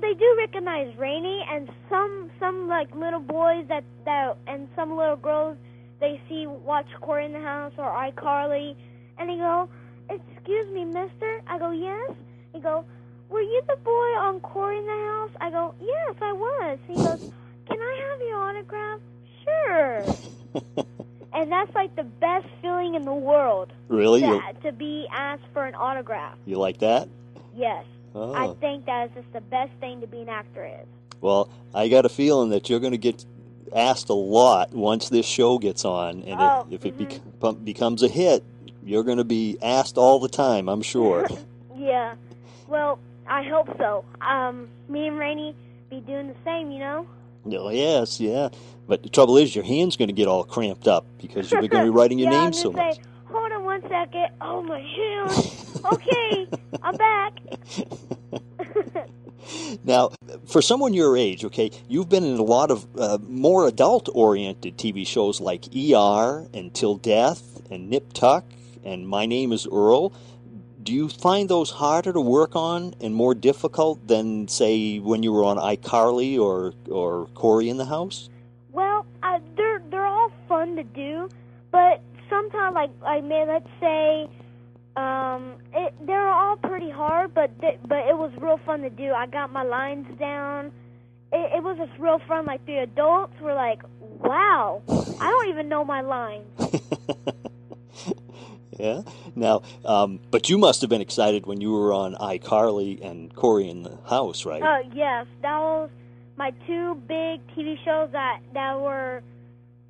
They 0.00 0.14
do 0.14 0.34
recognize 0.38 0.94
Raini, 0.96 1.42
and 1.50 1.70
some 1.88 2.30
some 2.38 2.68
like 2.68 2.94
little 2.94 3.20
boys 3.20 3.66
that 3.68 3.84
that 4.04 4.36
and 4.46 4.68
some 4.76 4.96
little 4.96 5.16
girls 5.16 5.56
they 6.00 6.20
see 6.28 6.46
watch 6.46 6.86
Cory 7.00 7.24
in 7.26 7.32
the 7.32 7.40
House 7.40 7.72
or 7.76 7.84
iCarly, 7.84 8.76
and 9.18 9.28
they 9.28 9.36
go, 9.36 9.68
"Excuse 10.08 10.68
me, 10.72 10.84
Mister." 10.84 11.42
I 11.46 11.58
go, 11.58 11.70
"Yes." 11.72 12.12
He 12.52 12.60
go, 12.60 12.84
"Were 13.28 13.42
you 13.42 13.60
the 13.66 13.76
boy 13.76 14.10
on 14.18 14.40
Corey 14.40 14.78
in 14.78 14.86
the 14.86 14.92
House?" 14.92 15.30
I 15.40 15.50
go, 15.50 15.74
"Yes, 15.80 16.14
I 16.20 16.32
was." 16.32 16.78
He 16.86 16.94
goes, 16.94 17.32
"Can 17.68 17.80
I 17.80 18.10
have 18.10 18.20
your 18.20 18.42
autograph?" 18.42 19.00
Sure. 19.44 20.04
and 21.32 21.50
that's 21.50 21.74
like 21.74 21.94
the 21.96 22.04
best 22.04 22.46
feeling 22.62 22.94
in 22.94 23.04
the 23.04 23.14
world. 23.14 23.72
really? 23.88 24.20
That, 24.20 24.62
to 24.62 24.72
be 24.72 25.06
asked 25.12 25.46
for 25.52 25.66
an 25.66 25.74
autograph. 25.74 26.36
you 26.46 26.58
like 26.58 26.78
that? 26.78 27.08
Yes. 27.54 27.84
Oh. 28.14 28.32
I 28.34 28.54
think 28.60 28.86
that 28.86 29.06
is 29.08 29.14
just 29.14 29.32
the 29.32 29.40
best 29.40 29.72
thing 29.80 30.00
to 30.00 30.06
be 30.06 30.20
an 30.20 30.28
actor 30.28 30.64
is. 30.66 30.86
Well, 31.20 31.50
I 31.74 31.88
got 31.88 32.04
a 32.04 32.08
feeling 32.08 32.50
that 32.50 32.68
you're 32.70 32.80
going 32.80 32.92
to 32.92 32.98
get 32.98 33.24
asked 33.74 34.08
a 34.08 34.14
lot 34.14 34.72
once 34.72 35.08
this 35.08 35.26
show 35.26 35.58
gets 35.58 35.84
on, 35.84 36.22
and 36.22 36.40
Oh, 36.40 36.66
if, 36.70 36.84
if 36.86 37.00
it 37.00 37.20
bec- 37.40 37.64
becomes 37.64 38.02
a 38.02 38.08
hit, 38.08 38.42
you're 38.84 39.02
going 39.02 39.18
to 39.18 39.24
be 39.24 39.58
asked 39.60 39.98
all 39.98 40.18
the 40.20 40.28
time. 40.28 40.68
I'm 40.68 40.82
sure. 40.82 41.26
Yeah. 41.76 42.16
Well, 42.66 42.98
I 43.28 43.44
hope 43.44 43.68
so. 43.78 44.04
Um, 44.20 44.68
me 44.88 45.06
and 45.06 45.16
Raini 45.16 45.54
be 45.90 46.00
doing 46.00 46.26
the 46.26 46.34
same, 46.44 46.72
you 46.72 46.80
know. 46.80 47.06
oh, 47.52 47.70
yes, 47.70 48.18
yeah. 48.20 48.48
But 48.88 49.04
the 49.04 49.08
trouble 49.08 49.36
is, 49.38 49.54
your 49.54 49.64
hand's 49.64 49.96
going 49.96 50.08
to 50.08 50.12
get 50.12 50.26
all 50.26 50.42
cramped 50.42 50.88
up 50.88 51.06
because 51.22 51.52
you're 51.52 51.60
going 51.60 51.84
to 51.86 51.92
be 51.92 51.96
writing 51.96 52.18
your 52.18 52.32
yeah, 52.32 52.40
name 52.44 52.52
so 52.52 52.72
gonna 52.72 52.86
much. 52.88 52.96
say, 52.96 53.02
Hold 53.26 53.52
on 53.52 53.64
one 53.64 53.76
second. 53.88 54.28
Oh 54.40 54.62
my 54.62 54.80
hand. 54.80 55.30
okay, 55.92 56.48
I'm 56.82 56.96
back. 56.96 57.32
Now, 59.84 60.10
for 60.46 60.60
someone 60.60 60.92
your 60.92 61.16
age, 61.16 61.44
okay, 61.44 61.70
you've 61.88 62.08
been 62.08 62.24
in 62.24 62.38
a 62.38 62.42
lot 62.42 62.70
of 62.70 62.86
uh, 62.98 63.18
more 63.26 63.66
adult-oriented 63.66 64.76
TV 64.76 65.06
shows 65.06 65.40
like 65.40 65.64
ER 65.74 66.46
and 66.52 66.74
Till 66.74 66.96
Death 66.96 67.62
and 67.70 67.88
Nip 67.88 68.12
Tuck 68.12 68.44
and 68.84 69.08
My 69.08 69.26
Name 69.26 69.52
Is 69.52 69.66
Earl. 69.66 70.12
Do 70.82 70.92
you 70.92 71.08
find 71.08 71.48
those 71.48 71.70
harder 71.70 72.12
to 72.12 72.20
work 72.20 72.56
on 72.56 72.94
and 73.00 73.14
more 73.14 73.34
difficult 73.34 74.06
than, 74.06 74.48
say, 74.48 74.98
when 74.98 75.22
you 75.22 75.32
were 75.32 75.44
on 75.44 75.56
iCarly 75.56 76.38
or 76.38 76.74
or 76.90 77.26
Cory 77.34 77.68
in 77.68 77.76
the 77.76 77.86
House? 77.86 78.28
Well, 78.72 79.04
uh, 79.22 79.40
they're 79.56 79.82
they're 79.90 80.06
all 80.06 80.30
fun 80.48 80.76
to 80.76 80.84
do, 80.84 81.28
but 81.70 82.02
sometimes, 82.28 82.74
like 82.74 82.90
I 83.04 83.20
mean, 83.20 83.48
let's 83.48 83.68
say, 83.80 84.28
um, 84.96 85.54
it, 85.74 85.94
they're 86.06 86.28
all 86.28 86.56
pretty 86.56 86.90
hard, 86.90 87.34
but 87.34 87.58
th- 87.60 87.80
but 87.86 88.06
it 88.06 88.16
was 88.16 88.32
real 88.38 88.60
fun 88.64 88.82
to 88.82 88.90
do. 88.90 89.12
I 89.12 89.26
got 89.26 89.52
my 89.52 89.62
lines 89.62 90.06
down. 90.18 90.72
It, 91.32 91.56
it 91.56 91.62
was 91.62 91.76
just 91.76 91.98
real 91.98 92.20
fun. 92.26 92.46
Like 92.46 92.64
the 92.66 92.78
adults 92.78 93.38
were 93.40 93.54
like, 93.54 93.82
Wow. 94.28 94.82
I 94.88 95.30
don't 95.30 95.48
even 95.48 95.68
know 95.68 95.84
my 95.84 96.00
lines. 96.00 96.46
yeah. 98.78 99.02
Now, 99.34 99.62
um, 99.84 100.20
but 100.30 100.48
you 100.48 100.58
must 100.58 100.80
have 100.80 100.90
been 100.90 101.00
excited 101.00 101.46
when 101.46 101.60
you 101.60 101.72
were 101.72 101.92
on 101.92 102.14
iCarly 102.14 103.04
and 103.04 103.34
Cory 103.34 103.68
in 103.68 103.84
the 103.84 103.96
House, 104.08 104.44
right? 104.44 104.62
Uh, 104.62 104.88
yes, 104.92 105.26
that 105.42 105.58
was 105.58 105.90
my 106.36 106.50
two 106.66 106.94
big 107.06 107.40
TV 107.56 107.76
shows 107.84 108.10
that 108.12 108.40
that 108.54 108.80
were. 108.80 109.22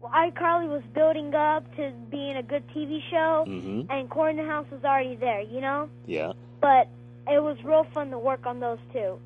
Well, 0.00 0.12
iCarly 0.12 0.68
was 0.68 0.82
building 0.94 1.34
up 1.34 1.64
to 1.76 1.92
being 2.10 2.36
a 2.36 2.42
good 2.42 2.66
TV 2.68 3.00
show, 3.10 3.44
hmm 3.46 3.82
and 3.90 4.08
Cory 4.08 4.30
in 4.32 4.36
the 4.36 4.44
House 4.44 4.66
was 4.70 4.84
already 4.84 5.16
there, 5.16 5.40
you 5.40 5.60
know. 5.60 5.88
Yeah. 6.06 6.32
But 6.60 6.88
it 7.26 7.42
was 7.42 7.56
real 7.64 7.84
fun 7.92 8.10
to 8.10 8.18
work 8.18 8.46
on 8.46 8.60
those 8.60 8.78
two. 8.92 9.18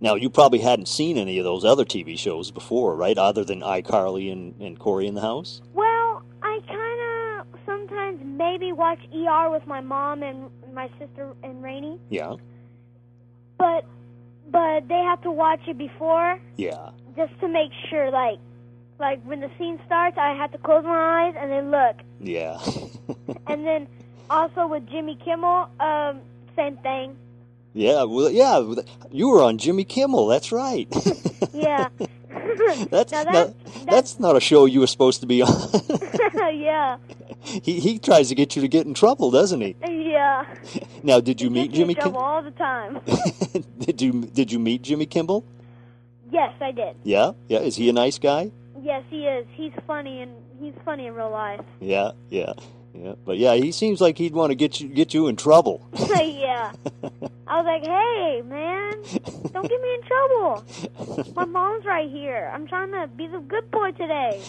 Now, 0.00 0.16
you 0.16 0.28
probably 0.30 0.58
hadn't 0.58 0.88
seen 0.88 1.16
any 1.16 1.38
of 1.38 1.44
those 1.44 1.64
other 1.64 1.84
TV 1.84 2.18
shows 2.18 2.50
before, 2.50 2.96
right? 2.96 3.16
Other 3.16 3.44
than 3.44 3.60
iCarly 3.60 4.32
and, 4.32 4.54
and 4.60 4.78
Cory 4.78 5.06
in 5.06 5.14
the 5.14 5.20
House? 5.20 5.62
Well, 5.74 6.22
I 6.42 6.58
kind 6.66 7.46
of 7.54 7.60
sometimes 7.64 8.20
maybe 8.24 8.72
watch 8.72 8.98
ER 9.14 9.48
with 9.50 9.64
my 9.66 9.80
mom 9.80 10.22
and 10.24 10.50
my 10.74 10.90
sister 10.98 11.32
and 11.44 11.62
Raini, 11.62 11.98
Yeah. 12.10 12.34
but 13.58 13.84
but 14.50 14.88
they 14.88 14.98
have 14.98 15.22
to 15.22 15.30
watch 15.30 15.60
it 15.68 15.78
before 15.78 16.38
Yeah. 16.56 16.90
just 17.16 17.32
to 17.40 17.48
make 17.48 17.70
sure. 17.88 18.10
Like 18.10 18.38
like 19.02 19.20
when 19.24 19.40
the 19.40 19.50
scene 19.58 19.78
starts, 19.84 20.16
I 20.16 20.32
have 20.34 20.50
to 20.52 20.58
close 20.58 20.84
my 20.84 21.26
eyes 21.26 21.34
and 21.36 21.50
then 21.50 21.70
look, 21.70 21.96
Yeah. 22.20 22.58
and 23.48 23.66
then 23.66 23.86
also 24.30 24.66
with 24.66 24.88
Jimmy 24.88 25.18
Kimmel, 25.22 25.68
um, 25.80 26.20
same 26.56 26.76
thing. 26.78 27.16
yeah. 27.74 28.04
Well, 28.04 28.30
yeah. 28.30 28.62
You 29.10 29.28
were 29.28 29.42
on 29.42 29.58
Jimmy 29.58 29.84
Kimmel. 29.84 30.26
That's 30.28 30.50
right. 30.52 30.88
Yeah. 31.52 31.88
that's, 32.90 33.12
now 33.12 33.22
now, 33.24 33.32
that, 33.32 33.54
that's 33.86 34.18
not 34.18 34.36
a 34.36 34.40
show 34.40 34.64
you 34.64 34.80
were 34.80 34.86
supposed 34.86 35.20
to 35.20 35.26
be 35.26 35.42
on. 35.42 35.50
yeah, 36.54 36.96
he, 37.44 37.78
he 37.78 37.98
tries 37.98 38.30
to 38.30 38.34
get 38.34 38.56
you 38.56 38.62
to 38.62 38.68
get 38.68 38.86
in 38.86 38.94
trouble, 38.94 39.30
doesn't 39.30 39.60
he? 39.60 39.76
yeah. 39.86 40.46
Now, 41.02 41.20
did 41.20 41.40
you 41.42 41.48
He 41.50 41.54
meet 41.54 41.72
Jimmy 41.72 41.94
Kimmel? 41.94 42.16
all 42.16 42.42
the 42.42 42.52
time. 42.52 43.00
did 43.80 44.00
you 44.00 44.12
did 44.22 44.50
you 44.50 44.58
meet 44.58 44.80
Jimmy 44.82 45.04
Kimmel? 45.06 45.44
yes, 46.30 46.54
I 46.60 46.72
did. 46.72 46.96
Yeah. 47.04 47.32
Yeah. 47.48 47.60
Is 47.60 47.76
he 47.76 47.88
a 47.90 47.92
nice 47.92 48.18
guy? 48.18 48.50
Yes, 48.82 49.04
he 49.08 49.26
is. 49.26 49.46
He's 49.54 49.72
funny 49.86 50.22
and 50.22 50.32
he's 50.60 50.74
funny 50.84 51.06
in 51.06 51.14
real 51.14 51.30
life. 51.30 51.60
Yeah. 51.80 52.10
Yeah. 52.30 52.52
Yeah. 52.94 53.14
But 53.24 53.38
yeah, 53.38 53.54
he 53.54 53.72
seems 53.72 54.00
like 54.00 54.18
he'd 54.18 54.34
want 54.34 54.50
to 54.50 54.54
get 54.54 54.80
you 54.80 54.88
get 54.88 55.14
you 55.14 55.28
in 55.28 55.36
trouble. 55.36 55.86
yeah. 55.94 56.72
I 57.46 57.56
was 57.60 57.64
like, 57.64 57.82
hey, 57.82 58.42
man, 58.44 58.92
don't 59.52 59.68
get 59.68 59.80
me 59.80 59.94
in 59.94 60.02
trouble. 60.02 60.64
My 61.34 61.44
mom's 61.44 61.84
right 61.84 62.10
here. 62.10 62.50
I'm 62.52 62.66
trying 62.66 62.90
to 62.92 63.06
be 63.06 63.26
the 63.28 63.40
good 63.40 63.70
boy 63.70 63.92
today. 63.92 64.42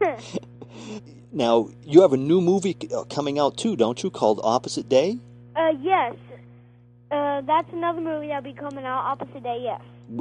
Now, 1.32 1.68
you 1.84 2.00
have 2.00 2.12
a 2.12 2.16
new 2.16 2.40
movie 2.40 2.76
uh, 2.92 3.04
coming 3.04 3.38
out 3.38 3.56
too, 3.56 3.76
don't 3.76 4.02
you? 4.02 4.10
Called 4.10 4.40
Opposite 4.42 4.88
Day. 4.88 5.18
uh, 5.54 5.72
yes. 5.80 6.16
Uh, 7.10 7.40
that's 7.42 7.72
another 7.72 8.00
movie 8.00 8.28
that'll 8.28 8.42
be 8.42 8.52
coming 8.52 8.84
out 8.84 9.00
opposite 9.04 9.42
day, 9.42 9.58
yes. 9.62 9.80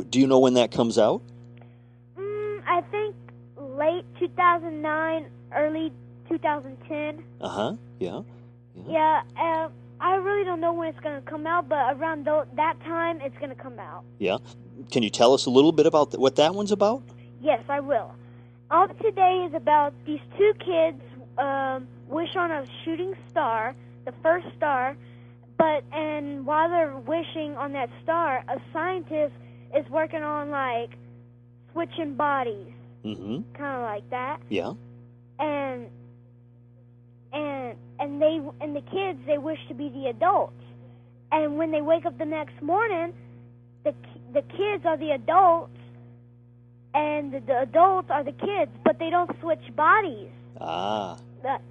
Do 0.09 0.19
you 0.19 0.27
know 0.27 0.39
when 0.39 0.55
that 0.55 0.71
comes 0.71 0.97
out? 0.97 1.21
I 2.69 2.81
think 2.91 3.15
late 3.57 4.05
2009, 4.19 5.25
early 5.55 5.91
2010. 6.29 7.23
Uh 7.41 7.47
huh. 7.49 7.73
Yeah. 7.99 8.21
Yeah, 8.87 9.21
uh, 9.37 9.69
I 9.99 10.15
really 10.15 10.45
don't 10.45 10.61
know 10.61 10.71
when 10.71 10.87
it's 10.87 10.99
going 11.01 11.21
to 11.21 11.29
come 11.29 11.45
out, 11.45 11.67
but 11.67 11.97
around 11.97 12.25
tho- 12.25 12.45
that 12.55 12.79
time, 12.85 13.19
it's 13.21 13.37
going 13.39 13.49
to 13.49 13.61
come 13.61 13.77
out. 13.79 14.03
Yeah. 14.19 14.37
Can 14.91 15.03
you 15.03 15.09
tell 15.09 15.33
us 15.33 15.47
a 15.47 15.49
little 15.49 15.71
bit 15.73 15.85
about 15.85 16.11
th- 16.11 16.19
what 16.21 16.35
that 16.37 16.55
one's 16.55 16.71
about? 16.71 17.01
Yes, 17.41 17.61
I 17.67 17.79
will. 17.81 18.13
Up 18.71 18.97
today 18.99 19.45
is 19.49 19.53
about 19.55 19.93
these 20.05 20.21
two 20.37 20.53
kids 20.59 21.01
um, 21.39 21.87
wish 22.07 22.35
on 22.35 22.51
a 22.51 22.65
shooting 22.85 23.15
star, 23.31 23.75
the 24.05 24.13
first 24.21 24.45
star, 24.55 24.95
but 25.57 25.83
and 25.91 26.45
while 26.45 26.69
they're 26.69 26.95
wishing 26.95 27.57
on 27.57 27.73
that 27.73 27.89
star, 28.03 28.43
a 28.47 28.59
scientist 28.71 29.33
is 29.75 29.89
working 29.89 30.21
on 30.23 30.51
like 30.51 30.91
switching 31.71 32.15
bodies, 32.15 32.73
Mm-hmm. 33.05 33.41
kind 33.53 33.75
of 33.77 33.81
like 33.83 34.09
that, 34.09 34.39
Yeah. 34.49 34.73
and 35.39 35.87
and 37.31 37.75
and 37.99 38.21
they 38.21 38.39
and 38.61 38.75
the 38.75 38.81
kids 38.81 39.19
they 39.25 39.37
wish 39.37 39.59
to 39.67 39.73
be 39.73 39.89
the 39.89 40.07
adults, 40.07 40.61
and 41.31 41.57
when 41.57 41.71
they 41.71 41.81
wake 41.81 42.05
up 42.05 42.17
the 42.17 42.25
next 42.25 42.61
morning, 42.61 43.13
the 43.83 43.93
the 44.33 44.41
kids 44.41 44.85
are 44.85 44.97
the 44.97 45.11
adults, 45.11 45.77
and 46.93 47.33
the, 47.33 47.39
the 47.39 47.61
adults 47.61 48.09
are 48.09 48.23
the 48.23 48.31
kids, 48.33 48.71
but 48.83 48.99
they 48.99 49.09
don't 49.09 49.31
switch 49.39 49.63
bodies. 49.75 50.29
Ah. 50.59 51.17
That 51.43 51.61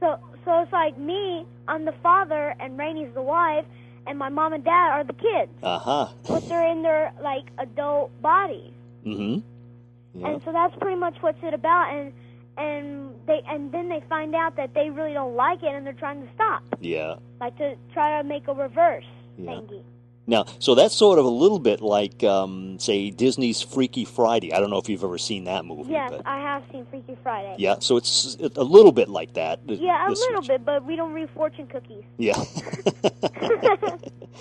so 0.00 0.18
so 0.44 0.62
it's 0.62 0.72
like 0.72 0.98
me, 0.98 1.46
I'm 1.68 1.84
the 1.84 1.94
father, 2.02 2.54
and 2.58 2.78
Raini's 2.78 3.14
the 3.14 3.22
wife, 3.22 3.64
and 4.06 4.18
my 4.18 4.28
mom 4.28 4.52
and 4.54 4.64
dad 4.64 4.90
are 4.92 5.04
the 5.04 5.12
kids, 5.12 5.52
Uh 5.62 5.78
huh. 5.78 6.08
but 6.26 6.48
they're 6.48 6.68
in 6.70 6.82
their 6.82 7.12
like 7.22 7.44
adult 7.58 8.10
bodies. 8.22 8.72
Mm-hmm. 9.04 10.20
Yeah. 10.20 10.26
And 10.28 10.42
so 10.44 10.52
that's 10.52 10.74
pretty 10.76 10.96
much 10.98 11.16
what's 11.20 11.38
it 11.42 11.54
about 11.54 11.92
and 11.94 12.12
and 12.56 13.14
they 13.26 13.40
and 13.46 13.70
then 13.72 13.88
they 13.88 14.02
find 14.08 14.34
out 14.34 14.56
that 14.56 14.74
they 14.74 14.90
really 14.90 15.12
don't 15.12 15.36
like 15.36 15.62
it 15.62 15.72
and 15.74 15.86
they're 15.86 15.92
trying 15.92 16.26
to 16.26 16.32
stop. 16.34 16.62
Yeah. 16.80 17.16
Like 17.40 17.56
to 17.58 17.76
try 17.92 18.20
to 18.20 18.26
make 18.26 18.48
a 18.48 18.54
reverse 18.54 19.04
Yeah. 19.36 19.50
thingy. 19.52 19.82
Now, 20.26 20.44
so 20.58 20.74
that's 20.74 20.94
sort 20.94 21.18
of 21.18 21.24
a 21.24 21.28
little 21.30 21.58
bit 21.58 21.80
like, 21.80 22.22
um, 22.22 22.78
say, 22.78 23.08
Disney's 23.08 23.62
Freaky 23.62 24.04
Friday. 24.04 24.52
I 24.52 24.60
don't 24.60 24.68
know 24.68 24.76
if 24.76 24.86
you've 24.90 25.02
ever 25.02 25.16
seen 25.16 25.44
that 25.44 25.64
movie. 25.64 25.92
Yes, 25.92 26.10
but 26.10 26.26
I 26.26 26.38
have 26.40 26.64
seen 26.70 26.84
Freaky 26.90 27.16
Friday. 27.22 27.54
yeah. 27.58 27.76
So 27.78 27.96
it's 27.96 28.36
a 28.56 28.62
little 28.62 28.92
bit 28.92 29.08
like 29.08 29.32
that. 29.34 29.60
Yeah, 29.66 30.06
a 30.06 30.10
little 30.10 30.42
switch. 30.42 30.48
bit, 30.48 30.64
but 30.66 30.84
we 30.84 30.96
don't 30.96 31.14
read 31.14 31.30
fortune 31.30 31.66
cookies. 31.66 32.04
Yeah. 32.18 32.34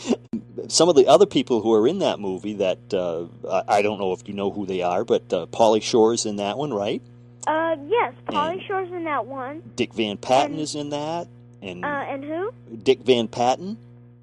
Some 0.68 0.90
of 0.90 0.96
the 0.96 1.08
other 1.08 1.26
people 1.26 1.62
who 1.62 1.74
are 1.74 1.88
in 1.88 2.00
that 2.00 2.20
movie 2.20 2.54
that 2.56 2.80
uh, 2.94 3.26
I 3.68 3.82
don't 3.82 4.00
know 4.00 4.12
if 4.14 4.28
you 4.28 4.34
know 4.34 4.50
who 4.52 4.66
they 4.66 4.82
are, 4.82 5.04
but 5.06 5.32
uh, 5.32 5.46
Pauly 5.48 5.82
Shore's 5.82 6.26
in 6.26 6.38
that 6.38 6.58
one, 6.58 6.74
right? 6.74 7.02
uh 7.48 7.78
yes, 7.88 8.14
Pauly 8.28 8.54
And- 8.54 8.62
Shore's 8.64 8.92
in 8.92 9.06
that 9.06 9.26
one. 9.26 9.62
Dick 9.78 9.94
Van 9.94 10.18
Patten 10.18 10.54
And- 10.54 10.60
is 10.62 10.76
in 10.76 10.90
that, 10.90 11.28
and 11.62 11.86
Uh 11.86 11.88
and 11.88 12.24
who? 12.24 12.52
Dick 12.84 13.00
Van 13.02 13.28
Patten, 13.30 13.78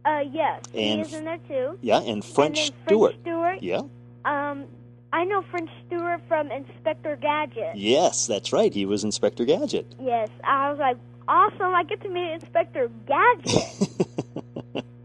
Uh 0.05 0.25
yes, 0.31 0.61
And 0.75 1.01
he 1.01 1.07
is 1.07 1.15
in 1.15 1.25
there 1.25 1.39
too. 1.49 1.79
yeah, 1.81 2.01
and 2.01 2.23
French 2.25 2.69
and 2.69 2.75
Stewart. 2.87 3.13
French 3.13 3.23
Stewart. 3.23 3.63
Yeah. 3.63 3.83
Um 4.27 4.65
I 5.13 5.25
know 5.25 5.43
French 5.51 5.71
Stewart 5.87 6.21
from 6.29 6.51
Inspector 6.51 7.17
Gadget. 7.23 7.77
Yes, 7.77 8.27
that's 8.27 8.53
right. 8.53 8.75
He 8.75 8.85
was 8.85 9.05
Inspector 9.05 9.45
Gadget. 9.45 9.87
Yes, 10.03 10.29
I 10.43 10.71
was 10.71 10.79
like, 10.81 10.97
awesome! 11.29 11.73
I 11.73 11.85
get 11.85 12.03
to 12.03 12.09
meet 12.09 12.33
Inspector 12.33 12.91
Gadget. 13.07 13.89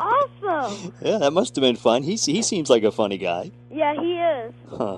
awesome! 0.09 0.93
Yeah, 1.01 1.17
that 1.19 1.31
must 1.31 1.55
have 1.55 1.61
been 1.61 1.75
fun. 1.75 2.03
He 2.03 2.15
he 2.15 2.41
seems 2.41 2.69
like 2.69 2.83
a 2.83 2.91
funny 2.91 3.17
guy. 3.17 3.51
Yeah, 3.71 3.93
he 3.99 4.15
is. 4.15 4.53
Huh. 4.69 4.97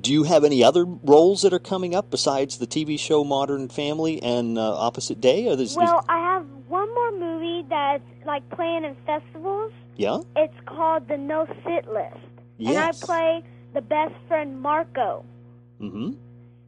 Do 0.00 0.12
you 0.12 0.24
have 0.24 0.44
any 0.44 0.64
other 0.64 0.84
roles 0.84 1.42
that 1.42 1.52
are 1.52 1.58
coming 1.58 1.94
up 1.94 2.10
besides 2.10 2.58
the 2.58 2.66
TV 2.66 2.98
show 2.98 3.22
Modern 3.24 3.68
Family 3.68 4.22
and 4.22 4.58
uh, 4.58 4.76
Opposite 4.76 5.20
Day? 5.20 5.48
Or 5.48 5.56
there's, 5.56 5.76
Well, 5.76 6.04
I 6.08 6.18
have 6.18 6.46
one 6.68 6.92
more 6.94 7.12
movie 7.12 7.66
that's 7.68 8.02
like 8.24 8.48
playing 8.50 8.84
in 8.84 8.96
festivals. 9.06 9.72
yeah, 9.96 10.18
It's 10.36 10.54
called 10.66 11.06
The 11.08 11.16
No 11.18 11.46
Sit 11.64 11.86
List, 11.92 12.16
and 12.58 12.78
I 12.78 12.92
play 12.92 13.42
the 13.74 13.82
best 13.82 14.14
friend 14.26 14.60
Marco. 14.60 15.24
mm-hmm, 15.80 16.12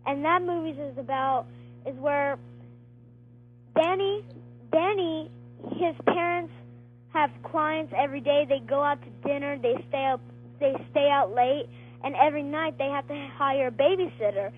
And 0.07 0.25
that 0.25 0.43
movie 0.43 0.79
is 0.79 0.99
about 0.99 1.47
is 1.87 1.97
where 1.97 2.39
Danny, 3.75 4.25
Danny, 4.71 5.31
his 5.77 5.95
parents 6.07 6.53
have 7.13 7.31
clients 7.43 7.93
every 7.97 8.21
day. 8.21 8.47
They 8.49 8.61
go 8.61 8.83
out 8.83 8.99
to 9.03 9.29
dinner. 9.29 9.59
They 9.59 9.75
stay 9.89 10.07
up. 10.07 10.21
They 10.61 10.75
stay 10.91 11.09
out 11.11 11.35
late, 11.35 11.67
and 12.05 12.15
every 12.15 12.43
night 12.43 12.79
they 12.79 12.89
have 12.89 13.07
to 13.09 13.29
hire 13.37 13.67
a 13.69 13.71
babysitter. 13.71 14.53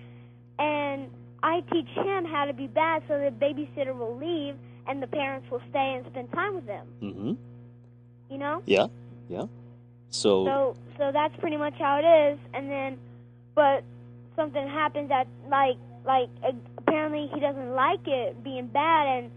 And 0.59 1.09
I 1.41 1.61
teach 1.71 1.87
him 1.89 2.25
how 2.25 2.45
to 2.45 2.53
be 2.53 2.67
bad, 2.67 3.03
so 3.07 3.17
the 3.17 3.31
babysitter 3.31 3.95
will 3.95 4.15
leave, 4.15 4.55
and 4.87 5.01
the 5.01 5.07
parents 5.07 5.49
will 5.49 5.61
stay 5.69 5.95
and 5.97 6.05
spend 6.11 6.31
time 6.31 6.55
with 6.55 6.65
them. 6.67 6.87
mm-hmm, 7.01 7.33
You 8.31 8.37
know? 8.37 8.61
yeah, 8.65 8.87
Yeah. 9.29 9.45
So, 10.11 10.45
So 10.45 10.75
so 10.97 11.11
that's 11.11 11.35
pretty 11.39 11.57
much 11.57 11.73
how 11.77 11.97
it 11.99 12.05
is. 12.33 12.39
And 12.53 12.69
then, 12.69 12.97
but 13.53 13.83
something 14.35 14.67
happens 14.67 15.09
that 15.09 15.27
like 15.49 15.77
like 16.05 16.29
apparently 16.77 17.29
he 17.33 17.39
doesn't 17.39 17.71
like 17.73 18.07
it 18.07 18.43
being 18.43 18.67
bad, 18.67 19.07
and 19.07 19.31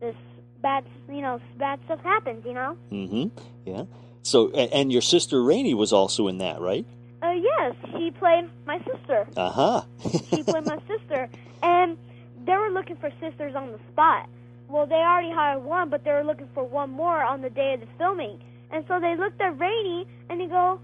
this 0.00 0.16
bad 0.62 0.84
you 1.08 1.20
know 1.20 1.40
bad 1.58 1.80
stuff 1.84 2.00
happens. 2.02 2.44
You 2.44 2.54
know. 2.54 2.76
Mm-hmm. 2.90 3.38
yeah. 3.64 3.84
So, 4.22 4.50
and 4.50 4.90
your 4.90 5.02
sister 5.02 5.36
Raini 5.36 5.74
was 5.74 5.92
also 5.92 6.26
in 6.26 6.38
that, 6.38 6.60
right? 6.60 6.84
Uh, 7.22 7.30
yes, 7.30 7.76
she 7.92 8.10
played 8.10 8.50
my 8.66 8.78
sister. 8.78 9.24
Uh 9.36 9.50
huh. 9.50 9.82
She 10.30 10.42
played 10.42 10.66
my 10.66 10.78
sister, 10.88 11.28
and 11.62 11.96
they 12.44 12.52
were 12.52 12.70
looking 12.70 12.96
for 12.96 13.10
sisters 13.20 13.54
on 13.54 13.70
the 13.70 13.78
spot. 13.92 14.28
Well, 14.68 14.86
they 14.86 14.96
already 14.96 15.30
hired 15.30 15.62
one, 15.62 15.90
but 15.90 16.02
they 16.02 16.10
were 16.10 16.24
looking 16.24 16.48
for 16.54 16.64
one 16.64 16.90
more 16.90 17.22
on 17.22 17.40
the 17.40 17.50
day 17.50 17.74
of 17.74 17.80
the 17.80 17.86
filming. 17.98 18.40
And 18.72 18.84
so 18.88 18.98
they 18.98 19.14
looked 19.16 19.40
at 19.40 19.56
Raini 19.58 20.06
and 20.28 20.40
they 20.40 20.46
go, 20.46 20.80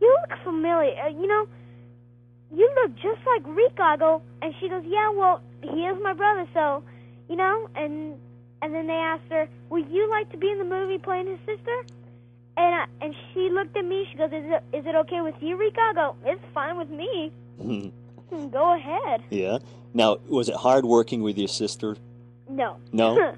"You 0.00 0.16
look 0.20 0.38
familiar. 0.42 1.00
Uh, 1.00 1.08
you 1.10 1.28
know, 1.28 1.46
you 2.52 2.68
look 2.82 2.96
just 2.96 3.20
like 3.24 3.46
Rico." 3.46 3.82
I 3.84 3.96
go, 3.96 4.22
and 4.42 4.52
she 4.58 4.68
goes, 4.68 4.82
"Yeah, 4.84 5.10
well, 5.10 5.42
he 5.62 5.86
is 5.86 5.96
my 6.02 6.12
brother, 6.12 6.48
so, 6.52 6.82
you 7.28 7.36
know." 7.36 7.68
And 7.76 8.18
and 8.62 8.74
then 8.74 8.86
they 8.86 8.94
asked 8.94 9.30
her, 9.30 9.48
"Would 9.70 9.88
you 9.88 10.08
like 10.10 10.30
to 10.30 10.36
be 10.36 10.50
in 10.50 10.58
the 10.58 10.64
movie 10.64 10.98
playing 10.98 11.26
his 11.26 11.38
sister?" 11.46 11.84
And 12.56 12.74
I, 12.74 12.86
and 13.00 13.14
she 13.32 13.50
looked 13.50 13.76
at 13.76 13.84
me. 13.84 14.06
She 14.10 14.18
goes, 14.18 14.32
"Is 14.32 14.44
it 14.46 14.62
is 14.76 14.86
it 14.86 14.94
okay 14.94 15.20
with 15.20 15.34
you, 15.40 15.56
Rico?" 15.56 15.80
I 15.80 15.92
go, 15.94 16.16
"It's 16.24 16.42
fine 16.52 16.76
with 16.76 16.90
me. 16.90 17.32
Go 18.50 18.74
ahead." 18.74 19.22
yeah. 19.30 19.58
Now, 19.94 20.18
was 20.28 20.48
it 20.48 20.54
hard 20.56 20.84
working 20.84 21.22
with 21.22 21.38
your 21.38 21.48
sister? 21.48 21.96
No. 22.48 22.76
No. 22.92 23.14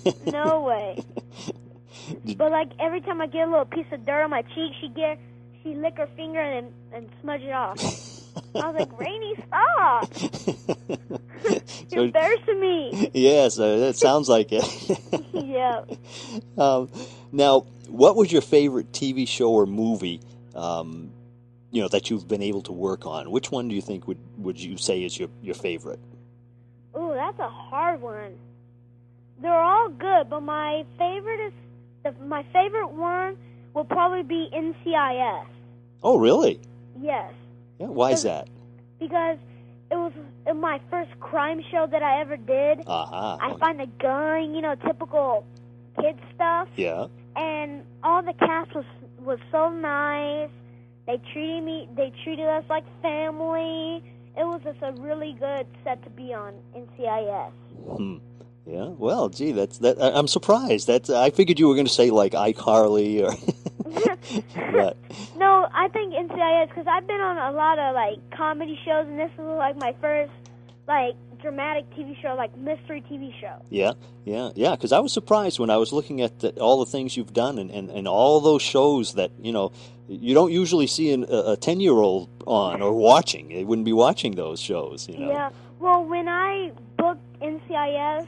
no 0.26 0.62
way. 0.62 1.02
But 2.36 2.50
like 2.52 2.70
every 2.78 3.00
time 3.00 3.20
I 3.20 3.26
get 3.26 3.48
a 3.48 3.50
little 3.50 3.64
piece 3.66 3.86
of 3.92 4.04
dirt 4.06 4.22
on 4.24 4.30
my 4.30 4.42
cheek, 4.42 4.72
she 4.80 4.88
get 4.88 5.18
she 5.62 5.74
lick 5.74 5.96
her 5.96 6.08
finger 6.16 6.40
and 6.40 6.72
and 6.92 7.08
smudge 7.20 7.42
it 7.42 7.52
off. 7.52 7.78
I 8.54 8.70
was 8.70 8.76
like, 8.78 8.90
Raini, 8.90 9.34
stop! 9.46 11.17
You're 11.44 11.60
So- 11.90 12.02
embarrassing 12.04 12.60
me. 12.60 13.10
yes, 13.14 13.58
uh, 13.58 13.76
that 13.78 13.96
sounds 13.96 14.28
like 14.28 14.48
it. 14.50 14.64
yeah. 15.32 15.82
um, 16.56 16.90
now, 17.32 17.66
what 17.88 18.16
was 18.16 18.30
your 18.32 18.42
favorite 18.42 18.92
TV 18.92 19.26
show 19.26 19.50
or 19.50 19.66
movie? 19.66 20.20
Um, 20.54 21.12
you 21.70 21.82
know 21.82 21.88
that 21.88 22.08
you've 22.10 22.26
been 22.26 22.42
able 22.42 22.62
to 22.62 22.72
work 22.72 23.06
on. 23.06 23.30
Which 23.30 23.50
one 23.50 23.68
do 23.68 23.74
you 23.74 23.82
think 23.82 24.08
would 24.08 24.18
would 24.38 24.58
you 24.58 24.78
say 24.78 25.04
is 25.04 25.18
your 25.18 25.28
your 25.42 25.54
favorite? 25.54 26.00
Ooh, 26.96 27.12
that's 27.14 27.38
a 27.38 27.48
hard 27.48 28.00
one. 28.00 28.38
They're 29.40 29.52
all 29.52 29.88
good, 29.90 30.30
but 30.30 30.40
my 30.40 30.84
favorite 30.98 31.40
is 31.46 31.52
the, 32.02 32.12
my 32.24 32.42
favorite 32.52 32.88
one 32.88 33.36
will 33.74 33.84
probably 33.84 34.22
be 34.22 34.48
NCIS. 34.52 35.46
Oh, 36.02 36.18
really? 36.18 36.60
Yes. 37.00 37.32
Yeah. 37.78 37.86
Why 37.86 38.12
is 38.12 38.22
that? 38.22 38.48
because 38.98 39.38
was 40.54 40.60
my 40.60 40.80
first 40.90 41.10
crime 41.20 41.62
show 41.70 41.86
that 41.90 42.02
I 42.02 42.20
ever 42.20 42.36
did. 42.36 42.80
Uh 42.86 43.06
huh. 43.06 43.38
I 43.40 43.56
find 43.58 43.80
a 43.80 43.86
gun, 43.86 44.54
you 44.54 44.60
know, 44.60 44.74
typical 44.74 45.44
kid 46.00 46.16
stuff, 46.34 46.68
Yeah. 46.76 47.06
and 47.36 47.82
all 48.02 48.22
the 48.22 48.32
cast 48.34 48.74
was 48.74 48.84
was 49.20 49.38
so 49.50 49.68
nice. 49.70 50.50
They 51.06 51.18
treated 51.32 51.64
me, 51.64 51.88
they 51.96 52.12
treated 52.24 52.46
us 52.46 52.64
like 52.68 52.84
family. 53.02 54.02
It 54.36 54.44
was 54.46 54.60
just 54.62 54.78
a 54.82 54.92
really 55.00 55.32
good 55.40 55.66
set 55.82 56.02
to 56.04 56.10
be 56.10 56.32
on 56.32 56.54
NCIS. 56.76 57.50
Hmm. 57.96 58.16
Yeah. 58.66 58.88
Well, 58.98 59.28
gee, 59.30 59.52
that's 59.52 59.78
that. 59.78 60.00
I- 60.00 60.12
I'm 60.12 60.28
surprised. 60.28 60.86
That's. 60.86 61.08
I 61.10 61.30
figured 61.30 61.58
you 61.58 61.66
were 61.68 61.74
going 61.74 61.86
to 61.86 61.92
say 61.92 62.10
like 62.10 62.32
iCarly 62.32 63.22
or. 63.22 63.32
but 64.72 64.96
no, 65.36 65.68
I 65.72 65.88
think 65.88 66.12
NCIS 66.14 66.68
because 66.68 66.86
I've 66.86 67.06
been 67.06 67.20
on 67.20 67.36
a 67.36 67.56
lot 67.56 67.78
of 67.78 67.94
like 67.94 68.18
comedy 68.30 68.78
shows, 68.84 69.06
and 69.06 69.18
this 69.18 69.30
was 69.38 69.58
like 69.58 69.76
my 69.76 69.94
first 70.00 70.32
like 70.86 71.14
dramatic 71.40 71.88
TV 71.90 72.20
show, 72.20 72.34
like 72.34 72.56
mystery 72.56 73.02
TV 73.10 73.32
show. 73.40 73.62
yeah, 73.70 73.92
yeah, 74.24 74.50
yeah. 74.54 74.72
Because 74.72 74.92
I 74.92 74.98
was 75.00 75.12
surprised 75.12 75.58
when 75.58 75.70
I 75.70 75.76
was 75.76 75.92
looking 75.92 76.20
at 76.20 76.40
the, 76.40 76.50
all 76.60 76.84
the 76.84 76.90
things 76.90 77.16
you've 77.16 77.32
done 77.32 77.58
and, 77.58 77.70
and, 77.70 77.90
and 77.90 78.08
all 78.08 78.40
those 78.40 78.62
shows 78.62 79.14
that 79.14 79.30
you 79.40 79.52
know 79.52 79.72
you 80.08 80.34
don't 80.34 80.52
usually 80.52 80.86
see 80.86 81.12
an, 81.12 81.26
a 81.28 81.56
ten 81.56 81.80
year 81.80 81.92
old 81.92 82.28
on 82.46 82.82
or 82.82 82.92
watching. 82.92 83.48
They 83.48 83.64
wouldn't 83.64 83.84
be 83.84 83.92
watching 83.92 84.34
those 84.34 84.60
shows. 84.60 85.08
You 85.08 85.18
know. 85.18 85.30
Yeah. 85.30 85.50
Well, 85.78 86.04
when 86.04 86.28
I 86.28 86.72
booked 86.96 87.40
NCIS, 87.40 88.26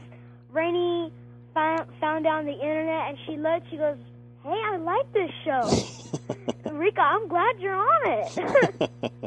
Raini 0.53 1.11
found 1.53 1.87
found 1.99 2.27
out 2.27 2.39
on 2.39 2.45
the 2.45 2.53
internet, 2.53 3.09
and 3.09 3.17
she 3.25 3.37
looked. 3.37 3.69
She 3.69 3.77
goes, 3.77 3.97
"Hey, 4.43 4.61
I 4.71 4.77
like 4.77 5.13
this 5.13 5.31
show, 5.43 6.71
Rika. 6.71 7.01
I'm 7.01 7.27
glad 7.27 7.59
you're 7.59 7.75
on 7.75 8.01
it." 8.05 8.91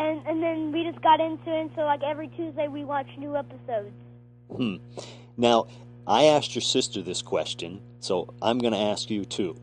and 0.00 0.26
and 0.26 0.42
then 0.42 0.72
we 0.72 0.84
just 0.84 1.02
got 1.02 1.20
into 1.20 1.50
it. 1.50 1.60
And 1.60 1.70
so 1.74 1.82
like 1.82 2.02
every 2.02 2.28
Tuesday 2.28 2.68
we 2.68 2.84
watch 2.84 3.06
new 3.18 3.36
episodes. 3.36 3.92
Hmm. 4.54 4.76
Now, 5.36 5.66
I 6.06 6.24
asked 6.24 6.54
your 6.54 6.62
sister 6.62 7.02
this 7.02 7.22
question, 7.22 7.80
so 8.00 8.34
I'm 8.42 8.58
going 8.58 8.72
to 8.72 8.78
ask 8.78 9.10
you 9.10 9.24
too. 9.24 9.56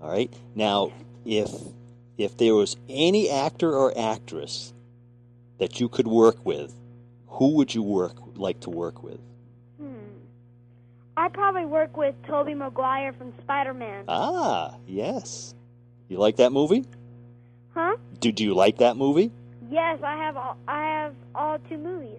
All 0.00 0.10
right. 0.10 0.32
Now, 0.54 0.92
if 1.24 1.50
if 2.18 2.36
there 2.36 2.54
was 2.54 2.76
any 2.88 3.30
actor 3.30 3.74
or 3.74 3.96
actress 3.96 4.72
that 5.58 5.80
you 5.80 5.88
could 5.88 6.06
work 6.06 6.44
with, 6.44 6.74
who 7.26 7.54
would 7.56 7.74
you 7.74 7.82
work 7.82 8.16
like 8.36 8.60
to 8.60 8.70
work 8.70 9.02
with? 9.02 9.20
I 11.16 11.28
probably 11.28 11.66
work 11.66 11.96
with 11.96 12.14
Tobey 12.26 12.54
Maguire 12.54 13.12
from 13.12 13.32
Spider 13.42 13.74
Man. 13.74 14.04
Ah, 14.08 14.74
yes. 14.86 15.54
You 16.08 16.18
like 16.18 16.36
that 16.36 16.52
movie? 16.52 16.84
Huh? 17.74 17.96
Do 18.20 18.32
do 18.32 18.44
you 18.44 18.54
like 18.54 18.78
that 18.78 18.96
movie? 18.96 19.30
Yes, 19.70 20.00
I 20.02 20.16
have 20.16 20.36
all, 20.36 20.56
I 20.68 20.82
have 20.82 21.14
all 21.34 21.58
two 21.68 21.78
movies. 21.78 22.18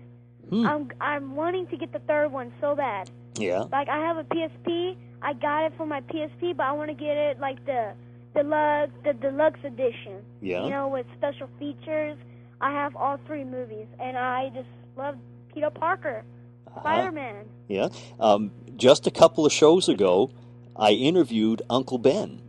Hmm. 0.49 0.65
I'm 0.67 0.91
I'm 1.01 1.36
wanting 1.36 1.67
to 1.67 1.77
get 1.77 1.91
the 1.91 1.99
third 1.99 2.32
one 2.32 2.51
so 2.62 2.75
bad. 2.75 3.10
Yeah. 3.38 3.65
Like 3.71 3.89
I 3.89 3.97
have 3.99 4.17
a 4.17 4.23
PSP. 4.23 4.95
I 5.21 5.34
got 5.34 5.65
it 5.65 5.73
for 5.77 5.86
my 5.86 6.01
PSP, 6.01 6.56
but 6.58 6.63
I 6.65 6.71
want 6.73 6.89
to 6.89 6.95
get 6.95 7.15
it 7.17 7.39
like 7.39 7.63
the 7.65 7.93
deluxe, 8.36 8.91
the 9.03 9.13
deluxe 9.13 9.60
edition. 9.63 10.21
Yeah. 10.41 10.65
You 10.65 10.69
know, 10.69 10.88
with 10.88 11.06
special 11.17 11.47
features. 11.60 12.17
I 12.62 12.71
have 12.71 12.95
all 12.95 13.17
three 13.27 13.43
movies, 13.43 13.88
and 13.99 14.17
I 14.17 14.49
just 14.56 14.69
love 14.95 15.15
Peter 15.53 15.69
Parker, 15.69 16.23
Uh-huh. 16.67 16.79
Spider-Man. 16.79 17.45
Yeah. 17.67 17.89
Um, 18.21 18.51
just 18.77 19.07
a 19.07 19.12
couple 19.12 19.45
of 19.45 19.51
shows 19.51 19.89
ago, 19.89 20.31
I 20.75 20.91
interviewed 20.91 21.62
Uncle 21.69 21.97
Ben. 21.97 22.41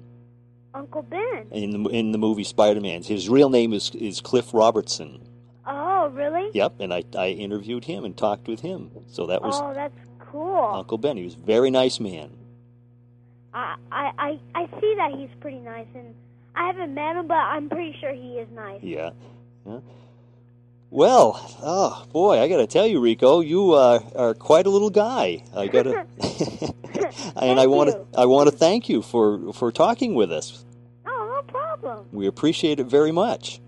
Uncle 0.75 1.03
Ben. 1.03 1.47
in 1.53 1.83
the 1.85 1.89
in 1.91 2.13
the 2.13 2.19
movie 2.19 2.45
Spider 2.45 2.81
Man. 2.81 3.03
His 3.03 3.29
real 3.29 3.49
name 3.49 3.73
is 3.73 3.91
is 3.95 4.21
Cliff 4.21 4.53
Robertson. 4.53 5.21
Oh, 5.67 6.09
really? 6.09 6.51
Yep, 6.53 6.75
and 6.81 6.93
I 6.93 7.05
I 7.17 7.29
interviewed 7.29 7.85
him 7.85 8.05
and 8.05 8.17
talked 8.17 8.49
with 8.49 8.61
him. 8.61 8.91
So 9.09 9.27
that 9.27 9.41
was 9.43 9.55
Oh, 9.61 9.73
that's 9.73 9.95
cool. 10.19 10.57
Uncle 10.57 10.99
Ben. 10.99 11.17
He 11.17 11.25
was 11.25 11.35
a 11.35 11.39
very 11.39 11.71
nice 11.71 12.01
man. 12.01 12.31
I, 13.53 13.77
I 13.93 14.39
I 14.55 14.67
see 14.81 14.95
that 14.97 15.13
he's 15.17 15.31
pretty 15.41 15.59
nice, 15.61 15.87
and 15.95 16.13
I 16.57 16.67
haven't 16.67 16.93
met 16.93 17.15
him, 17.17 17.29
but 17.29 17.37
I'm 17.37 17.69
pretty 17.69 17.97
sure 18.01 18.13
he 18.13 18.39
is 18.39 18.49
nice. 18.53 18.83
Yeah. 18.83 19.11
yeah. 19.65 19.79
Well, 20.95 21.41
oh 21.61 22.07
boy, 22.13 22.39
I 22.39 22.47
got 22.47 22.59
to 22.59 22.69
tell 22.69 22.87
you, 22.87 23.01
Rico, 23.01 23.41
you 23.41 23.73
uh, 23.73 23.99
are 24.15 24.33
quite 24.33 24.65
a 24.65 24.71
little 24.71 24.91
guy. 24.91 25.43
I 25.53 25.67
got 25.67 25.83
to, 25.83 26.07
and 27.37 27.59
I 27.59 27.67
want 27.67 27.91
to. 27.91 28.07
I 28.17 28.27
want 28.27 28.49
to 28.49 28.57
thank 28.57 28.89
you 28.89 29.03
for 29.03 29.53
for 29.55 29.73
talking 29.73 30.15
with 30.15 30.31
us. 30.31 30.65
Oh, 31.05 31.33
no 31.35 31.53
problem. 31.53 32.07
We 32.13 32.29
appreciate 32.29 32.79
it 32.79 32.87
very 32.87 33.11
much. 33.11 33.61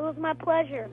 It 0.00 0.02
was 0.02 0.16
my 0.18 0.34
pleasure. 0.34 0.90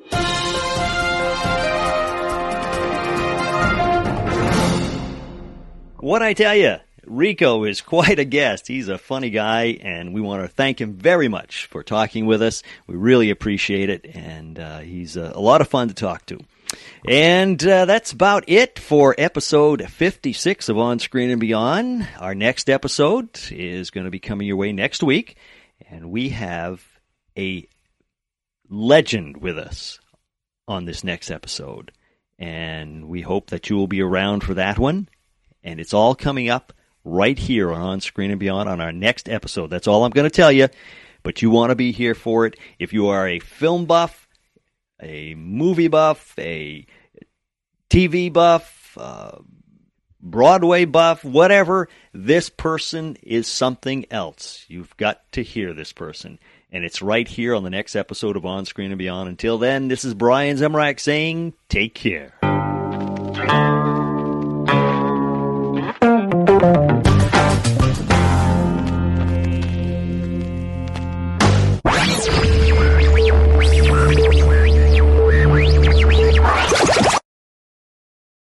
What 5.99 6.21
I 6.21 6.33
tell 6.35 6.55
you, 6.55 6.75
Rico 7.07 7.63
is 7.63 7.81
quite 7.81 8.19
a 8.19 8.25
guest. 8.25 8.67
He's 8.67 8.87
a 8.87 8.97
funny 8.97 9.29
guy, 9.29 9.77
and 9.81 10.13
we 10.13 10.21
want 10.21 10.43
to 10.43 10.47
thank 10.47 10.79
him 10.79 10.93
very 10.93 11.27
much 11.27 11.67
for 11.67 11.83
talking 11.83 12.25
with 12.25 12.41
us. 12.41 12.63
We 12.87 12.95
really 12.95 13.29
appreciate 13.29 13.89
it, 13.89 14.05
and 14.15 14.59
uh, 14.59 14.79
he's 14.79 15.17
uh, 15.17 15.31
a 15.33 15.39
lot 15.39 15.61
of 15.61 15.67
fun 15.67 15.87
to 15.87 15.93
talk 15.93 16.25
to. 16.27 16.39
And 17.07 17.65
uh, 17.65 17.85
that's 17.85 18.11
about 18.11 18.45
it 18.47 18.79
for 18.79 19.15
episode 19.17 19.87
56 19.87 20.69
of 20.69 20.77
On 20.77 20.99
Screen 20.99 21.29
and 21.29 21.39
Beyond. 21.39 22.07
Our 22.19 22.35
next 22.35 22.69
episode 22.69 23.29
is 23.51 23.91
going 23.91 24.05
to 24.05 24.11
be 24.11 24.19
coming 24.19 24.47
your 24.47 24.57
way 24.57 24.71
next 24.71 25.03
week, 25.03 25.37
and 25.89 26.11
we 26.11 26.29
have 26.29 26.83
a 27.37 27.67
legend 28.69 29.37
with 29.37 29.57
us 29.57 29.99
on 30.67 30.85
this 30.85 31.03
next 31.03 31.29
episode. 31.29 31.91
And 32.37 33.07
we 33.07 33.21
hope 33.21 33.51
that 33.51 33.69
you 33.69 33.77
will 33.77 33.87
be 33.87 34.01
around 34.01 34.43
for 34.43 34.55
that 34.55 34.77
one. 34.77 35.07
And 35.63 35.79
it's 35.79 35.93
all 35.93 36.15
coming 36.15 36.49
up 36.49 36.73
right 37.05 37.37
here 37.37 37.71
on 37.71 37.81
On 37.81 38.01
Screen 38.01 38.31
and 38.31 38.39
Beyond 38.39 38.67
on 38.67 38.81
our 38.81 38.91
next 38.91 39.29
episode. 39.29 39.69
That's 39.69 39.87
all 39.87 40.03
I'm 40.03 40.11
going 40.11 40.29
to 40.29 40.35
tell 40.35 40.51
you, 40.51 40.67
but 41.23 41.41
you 41.41 41.49
want 41.49 41.69
to 41.69 41.75
be 41.75 41.91
here 41.91 42.15
for 42.15 42.45
it. 42.45 42.57
If 42.79 42.91
you 42.91 43.07
are 43.07 43.27
a 43.27 43.39
film 43.39 43.85
buff, 43.85 44.27
a 45.01 45.35
movie 45.35 45.87
buff, 45.87 46.33
a 46.37 46.85
TV 47.89 48.33
buff, 48.33 48.97
a 48.99 49.39
Broadway 50.19 50.85
buff, 50.85 51.23
whatever, 51.23 51.87
this 52.11 52.49
person 52.49 53.15
is 53.21 53.47
something 53.47 54.07
else. 54.09 54.65
You've 54.67 54.97
got 54.97 55.31
to 55.33 55.43
hear 55.43 55.73
this 55.73 55.93
person. 55.93 56.39
And 56.71 56.83
it's 56.83 57.01
right 57.01 57.27
here 57.27 57.53
on 57.53 57.63
the 57.63 57.69
next 57.69 57.95
episode 57.95 58.35
of 58.35 58.45
On 58.45 58.65
Screen 58.65 58.91
and 58.91 58.97
Beyond. 58.97 59.29
Until 59.29 59.59
then, 59.59 59.87
this 59.87 60.03
is 60.03 60.15
Brian 60.15 60.57
Zemrak 60.57 60.99
saying, 60.99 61.53
take 61.69 61.93
care. 61.93 62.33